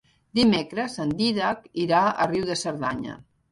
Dimecres 0.37 0.95
en 1.03 1.11
Dídac 1.19 1.69
irà 1.85 2.01
a 2.25 2.29
Riu 2.35 2.51
de 2.51 2.59
Cerdanya. 2.65 3.23